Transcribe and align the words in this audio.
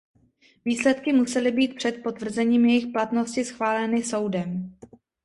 Výsledky 0.65 1.13
musely 1.13 1.51
být 1.51 1.75
před 1.75 2.03
potvrzením 2.03 2.65
jejich 2.65 2.87
platnosti 2.87 3.45
schváleny 3.45 4.03
soudem. 4.03 4.75